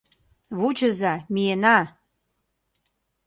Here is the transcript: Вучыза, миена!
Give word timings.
Вучыза, 0.57 1.13
миена! 1.33 1.77